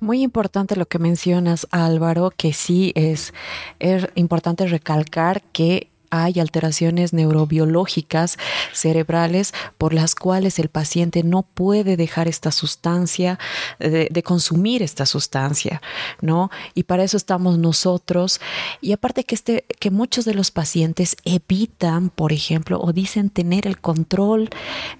Muy 0.00 0.22
importante 0.22 0.74
lo 0.74 0.86
que 0.86 0.98
mencionas, 0.98 1.68
Álvaro, 1.70 2.32
que 2.36 2.52
sí 2.52 2.92
es, 2.96 3.32
es 3.78 4.08
importante 4.16 4.66
recalcar 4.66 5.42
que 5.52 5.91
hay 6.12 6.40
alteraciones 6.40 7.14
neurobiológicas 7.14 8.36
cerebrales 8.74 9.54
por 9.78 9.94
las 9.94 10.14
cuales 10.14 10.58
el 10.58 10.68
paciente 10.68 11.22
no 11.22 11.42
puede 11.42 11.96
dejar 11.96 12.28
esta 12.28 12.52
sustancia, 12.52 13.38
de, 13.78 14.22
consumir 14.22 14.82
esta 14.82 15.06
sustancia, 15.06 15.80
¿no? 16.20 16.50
Y 16.74 16.82
para 16.82 17.02
eso 17.02 17.16
estamos 17.16 17.58
nosotros. 17.58 18.40
Y 18.82 18.92
aparte 18.92 19.24
que, 19.24 19.34
este, 19.34 19.64
que 19.80 19.90
muchos 19.90 20.26
de 20.26 20.34
los 20.34 20.50
pacientes 20.50 21.16
evitan, 21.24 22.10
por 22.10 22.32
ejemplo, 22.32 22.78
o 22.78 22.92
dicen 22.92 23.30
tener 23.30 23.66
el 23.66 23.80
control 23.80 24.50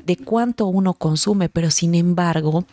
de 0.04 0.16
cuánto 0.16 0.66
uno 0.66 0.94
consume, 0.94 1.50
pero 1.50 1.70
sin 1.70 1.94
embargo, 1.94 2.64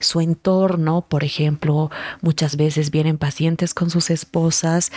su 0.00 0.22
entorno, 0.22 1.02
por 1.06 1.22
ejemplo, 1.22 1.90
muchas 2.22 2.56
veces 2.56 2.90
vienen 2.90 3.18
pacientes 3.18 3.74
con 3.74 3.90
sus 3.90 4.08
esposas 4.08 4.90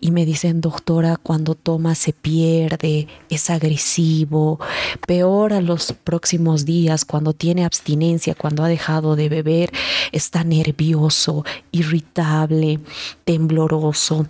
y 0.00 0.10
me 0.10 0.26
dicen, 0.26 0.60
doctora, 0.60 1.16
cuando 1.16 1.54
toma 1.54 1.94
se 1.94 2.12
pierde, 2.26 3.06
es 3.30 3.50
agresivo, 3.50 4.58
peor 5.06 5.52
a 5.52 5.60
los 5.60 5.92
próximos 5.92 6.64
días, 6.64 7.04
cuando 7.04 7.34
tiene 7.34 7.64
abstinencia, 7.64 8.34
cuando 8.34 8.64
ha 8.64 8.68
dejado 8.68 9.14
de 9.14 9.28
beber, 9.28 9.70
está 10.10 10.42
nervioso, 10.42 11.44
irritable, 11.70 12.80
tembloroso, 13.24 14.26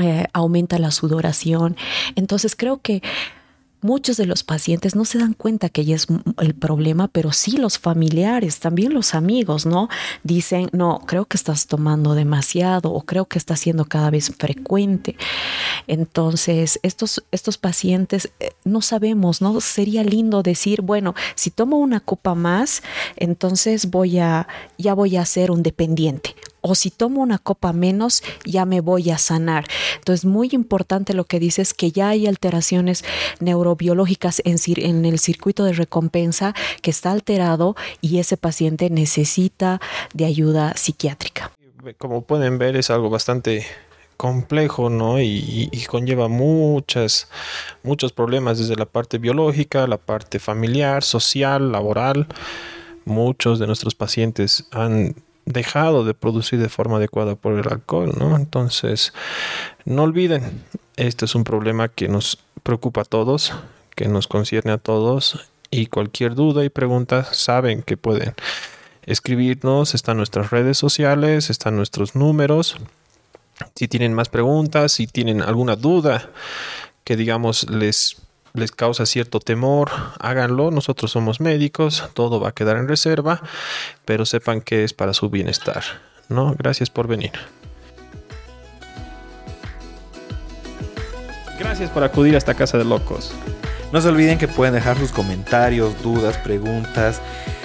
eh, 0.00 0.26
aumenta 0.32 0.78
la 0.78 0.92
sudoración. 0.92 1.76
Entonces 2.14 2.54
creo 2.54 2.80
que 2.80 3.02
muchos 3.82 4.16
de 4.16 4.26
los 4.26 4.42
pacientes 4.42 4.94
no 4.94 5.04
se 5.04 5.18
dan 5.18 5.34
cuenta 5.34 5.68
que 5.68 5.84
ya 5.84 5.96
es 5.96 6.06
el 6.38 6.54
problema, 6.54 7.08
pero 7.08 7.32
sí 7.32 7.56
los 7.56 7.78
familiares, 7.78 8.60
también 8.60 8.94
los 8.94 9.14
amigos, 9.14 9.66
¿no? 9.66 9.88
Dicen, 10.22 10.68
no, 10.72 11.00
creo 11.06 11.24
que 11.26 11.36
estás 11.36 11.66
tomando 11.66 12.14
demasiado 12.14 12.92
o 12.92 13.02
creo 13.02 13.26
que 13.26 13.38
está 13.38 13.56
siendo 13.56 13.84
cada 13.84 14.10
vez 14.10 14.32
frecuente. 14.36 15.16
Entonces, 15.86 16.80
estos, 16.82 17.24
estos 17.32 17.58
pacientes 17.58 18.32
eh, 18.40 18.52
no 18.64 18.80
sabemos, 18.80 19.42
¿no? 19.42 19.60
Sería 19.60 20.04
lindo 20.04 20.42
decir, 20.42 20.82
bueno, 20.82 21.14
si 21.34 21.50
tomo 21.50 21.78
una 21.78 22.00
copa 22.00 22.34
más, 22.34 22.82
entonces 23.16 23.90
voy 23.90 24.18
a, 24.18 24.46
ya 24.78 24.94
voy 24.94 25.16
a 25.16 25.24
ser 25.24 25.50
un 25.50 25.62
dependiente 25.62 26.34
o 26.62 26.74
si 26.74 26.90
tomo 26.90 27.20
una 27.20 27.38
copa 27.38 27.72
menos, 27.72 28.22
ya 28.44 28.64
me 28.64 28.80
voy 28.80 29.10
a 29.10 29.18
sanar. 29.18 29.66
Entonces, 29.96 30.24
muy 30.24 30.48
importante 30.52 31.12
lo 31.12 31.24
que 31.24 31.38
dices, 31.38 31.74
que 31.74 31.92
ya 31.92 32.08
hay 32.08 32.26
alteraciones 32.26 33.04
neurobiológicas 33.40 34.40
en, 34.44 34.56
en, 34.76 35.04
el 35.04 35.18
circuito 35.18 35.64
de 35.64 35.72
recompensa 35.72 36.54
que 36.80 36.90
está 36.90 37.10
alterado 37.10 37.76
y 38.00 38.18
ese 38.18 38.36
paciente 38.36 38.88
necesita 38.90 39.80
de 40.14 40.24
ayuda 40.24 40.74
psiquiátrica. 40.76 41.50
Como 41.98 42.22
pueden 42.22 42.58
ver, 42.58 42.76
es 42.76 42.90
algo 42.90 43.10
bastante 43.10 43.66
complejo, 44.16 44.88
¿no? 44.88 45.20
Y, 45.20 45.68
y, 45.72 45.84
conlleva 45.86 46.28
muchas, 46.28 47.28
muchos 47.82 48.12
problemas 48.12 48.58
desde 48.58 48.76
la 48.76 48.86
parte 48.86 49.18
biológica, 49.18 49.88
la 49.88 49.96
parte 49.98 50.38
familiar, 50.38 51.02
social, 51.02 51.72
laboral. 51.72 52.28
Muchos 53.04 53.58
de 53.58 53.66
nuestros 53.66 53.96
pacientes 53.96 54.68
han 54.70 55.16
dejado 55.44 56.04
de 56.04 56.14
producir 56.14 56.58
de 56.60 56.68
forma 56.68 56.96
adecuada 56.96 57.34
por 57.34 57.58
el 57.58 57.66
alcohol, 57.70 58.12
¿no? 58.18 58.36
Entonces, 58.36 59.12
no 59.84 60.02
olviden, 60.02 60.62
este 60.96 61.24
es 61.24 61.34
un 61.34 61.44
problema 61.44 61.88
que 61.88 62.08
nos 62.08 62.38
preocupa 62.62 63.02
a 63.02 63.04
todos, 63.04 63.52
que 63.94 64.08
nos 64.08 64.28
concierne 64.28 64.72
a 64.72 64.78
todos 64.78 65.48
y 65.70 65.86
cualquier 65.86 66.34
duda 66.34 66.64
y 66.64 66.68
pregunta 66.68 67.24
saben 67.24 67.82
que 67.82 67.96
pueden 67.96 68.34
escribirnos, 69.04 69.94
están 69.94 70.16
nuestras 70.16 70.50
redes 70.50 70.78
sociales, 70.78 71.50
están 71.50 71.76
nuestros 71.76 72.14
números. 72.14 72.76
Si 73.74 73.88
tienen 73.88 74.14
más 74.14 74.28
preguntas, 74.28 74.92
si 74.92 75.06
tienen 75.06 75.42
alguna 75.42 75.76
duda 75.76 76.30
que 77.04 77.16
digamos 77.16 77.68
les 77.68 78.16
les 78.54 78.72
causa 78.72 79.06
cierto 79.06 79.40
temor, 79.40 79.90
háganlo. 80.18 80.70
Nosotros 80.70 81.10
somos 81.10 81.40
médicos, 81.40 82.08
todo 82.14 82.40
va 82.40 82.50
a 82.50 82.52
quedar 82.52 82.76
en 82.76 82.88
reserva, 82.88 83.42
pero 84.04 84.26
sepan 84.26 84.60
que 84.60 84.84
es 84.84 84.92
para 84.92 85.14
su 85.14 85.30
bienestar. 85.30 85.82
¿no? 86.32 86.54
Gracias 86.58 86.90
por 86.90 87.06
venir. 87.06 87.32
Gracias 91.58 91.90
por 91.90 92.02
acudir 92.02 92.34
a 92.34 92.38
esta 92.38 92.54
casa 92.54 92.76
de 92.78 92.84
locos. 92.84 93.32
No 93.92 94.00
se 94.00 94.08
olviden 94.08 94.38
que 94.38 94.48
pueden 94.48 94.74
dejar 94.74 94.98
sus 94.98 95.12
comentarios, 95.12 96.02
dudas, 96.02 96.36
preguntas, 96.38 97.20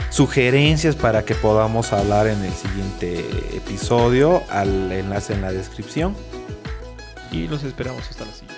sugerencias 0.09 0.95
para 0.95 1.23
que 1.23 1.35
podamos 1.35 1.93
hablar 1.93 2.27
en 2.27 2.43
el 2.43 2.53
siguiente 2.53 3.19
episodio 3.55 4.43
al 4.49 4.91
enlace 4.91 5.33
en 5.33 5.41
la 5.41 5.51
descripción. 5.51 6.15
Y 7.31 7.47
los 7.47 7.63
esperamos 7.63 8.07
hasta 8.09 8.25
la 8.25 8.31
siguiente. 8.31 8.56